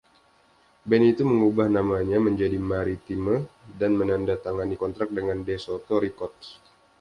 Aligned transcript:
Band 0.87 1.05
itu 1.13 1.21
mengubah 1.31 1.67
namanya 1.77 2.17
menjadi 2.27 2.57
Maritime 2.71 3.35
dan 3.79 3.91
menandatangani 4.01 4.73
kontrak 4.83 5.09
dengan 5.17 5.37
DeSoto 5.47 5.95
Records. 6.05 6.45